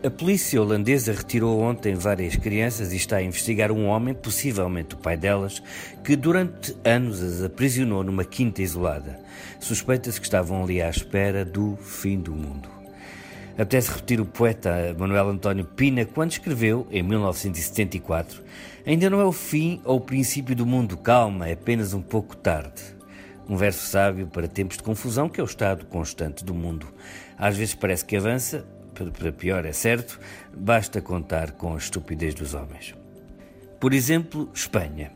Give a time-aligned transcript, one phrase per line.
[0.00, 4.98] A polícia holandesa retirou ontem várias crianças e está a investigar um homem, possivelmente o
[4.98, 5.60] pai delas,
[6.04, 9.18] que durante anos as aprisionou numa quinta isolada.
[9.58, 12.68] Suspeita-se que estavam ali à espera do fim do mundo.
[13.54, 18.44] Apetece repetir o poeta Manuel António Pina quando escreveu, em 1974,
[18.86, 22.36] Ainda não é o fim ou o princípio do mundo, calma, é apenas um pouco
[22.36, 22.82] tarde.
[23.48, 26.86] Um verso sábio para tempos de confusão que é o estado constante do mundo.
[27.36, 28.64] Às vezes parece que avança,
[29.06, 30.18] para pior é certo,
[30.54, 32.94] basta contar com a estupidez dos homens.
[33.80, 35.12] Por exemplo, Espanha.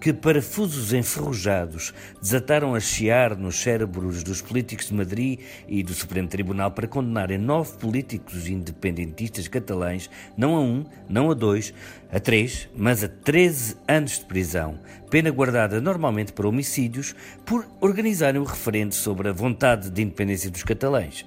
[0.00, 6.28] Que parafusos enferrujados desataram a chiar nos cérebros dos políticos de Madrid e do Supremo
[6.28, 11.74] Tribunal para condenarem nove políticos independentistas catalães, não a um, não a dois,
[12.12, 14.78] a três, mas a treze anos de prisão,
[15.10, 20.62] pena guardada normalmente para homicídios, por organizarem o referendo sobre a vontade de independência dos
[20.62, 21.26] catalães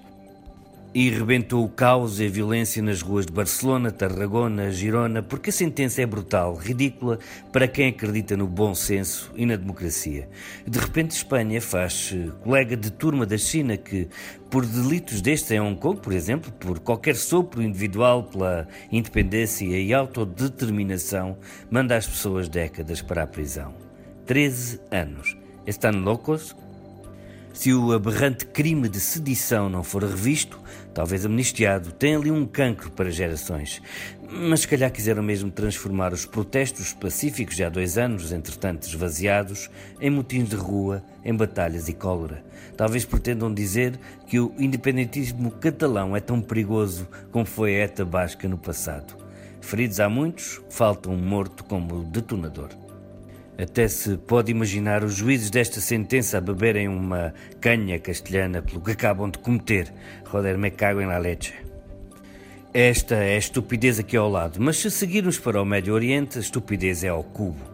[0.93, 5.53] e rebentou o caos e a violência nas ruas de Barcelona, Tarragona, Girona, porque a
[5.53, 7.19] sentença é brutal, ridícula
[7.51, 10.27] para quem acredita no bom senso e na democracia.
[10.67, 14.07] De repente, Espanha faz colega de turma da China que,
[14.49, 19.93] por delitos destes em Hong Kong, por exemplo, por qualquer sopro individual pela independência e
[19.93, 21.37] autodeterminação,
[21.69, 23.73] manda as pessoas décadas para a prisão.
[24.25, 25.37] 13 anos.
[25.67, 26.55] Estão loucos?
[27.53, 30.59] Se o aberrante crime de sedição não for revisto,
[30.93, 33.81] talvez amnistiado, tem ali um cancro para gerações.
[34.31, 39.69] Mas se calhar quiseram mesmo transformar os protestos pacíficos de há dois anos, entretanto esvaziados,
[39.99, 42.43] em motins de rua, em batalhas e cólera.
[42.77, 48.47] Talvez pretendam dizer que o independentismo catalão é tão perigoso como foi a ETA basca
[48.47, 49.17] no passado.
[49.59, 52.69] Feridos há muitos, falta um morto como detonador.
[53.61, 58.91] Até se pode imaginar os juízes desta sentença a beberem uma canha castelhana pelo que
[58.91, 59.93] acabam de cometer.
[60.25, 61.53] Roder me cago em la leche.
[62.73, 66.41] Esta é a estupidez aqui ao lado, mas se seguirmos para o Médio Oriente, a
[66.41, 67.69] estupidez é ao cubo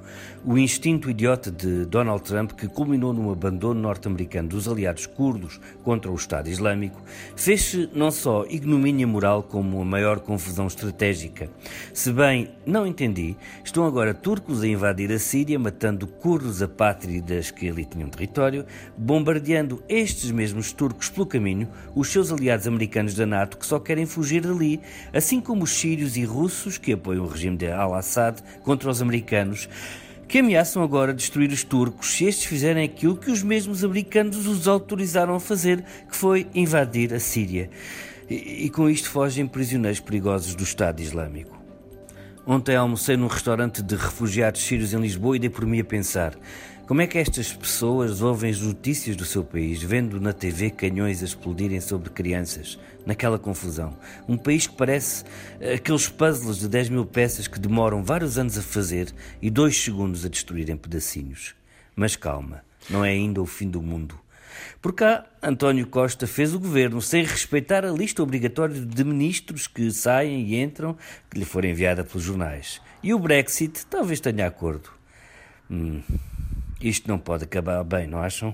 [0.47, 6.11] o instinto idiota de Donald Trump, que culminou no abandono norte-americano dos aliados curdos contra
[6.11, 7.01] o Estado Islâmico,
[7.35, 11.49] fez-se não só ignomínia moral como a maior confusão estratégica.
[11.91, 17.67] Se bem não entendi, estão agora turcos a invadir a Síria, matando curdos apátridas que
[17.67, 23.57] ali tinham território, bombardeando estes mesmos turcos pelo caminho, os seus aliados americanos da NATO
[23.57, 24.79] que só querem fugir dali,
[25.11, 29.67] assim como os sírios e russos que apoiam o regime de Al-Assad contra os americanos
[30.27, 34.67] que ameaçam agora destruir os turcos se estes fizerem aquilo que os mesmos americanos os
[34.67, 37.69] autorizaram a fazer, que foi invadir a Síria.
[38.29, 41.55] E, e com isto fogem prisioneiros perigosos do Estado Islâmico.
[42.47, 46.35] Ontem almocei num restaurante de refugiados sírios em Lisboa e dei por mim a pensar
[46.87, 51.23] como é que estas pessoas ouvem as notícias do seu país, vendo na TV canhões
[51.23, 53.97] a explodirem sobre crianças, naquela confusão?
[54.27, 55.23] Um país que parece
[55.73, 60.23] aqueles puzzles de 10 mil peças que demoram vários anos a fazer e dois segundos
[60.23, 61.55] a destruir em pedacinhos.
[61.95, 64.19] Mas calma, não é ainda o fim do mundo.
[64.79, 69.89] Por cá, António Costa fez o governo sem respeitar a lista obrigatória de ministros que
[69.89, 70.95] saem e entram,
[71.31, 72.79] que lhe for enviada pelos jornais.
[73.01, 74.91] E o Brexit talvez tenha acordo.
[75.69, 76.03] Hum.
[76.81, 78.53] Isto não pode acabar bem, não acham?